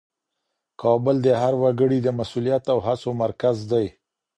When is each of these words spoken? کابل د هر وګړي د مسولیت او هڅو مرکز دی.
کابل 0.81 1.15
د 1.25 1.27
هر 1.41 1.53
وګړي 1.63 1.99
د 2.03 2.07
مسولیت 2.19 2.63
او 2.73 2.77
هڅو 2.87 3.09
مرکز 3.23 3.55
دی. 3.71 3.85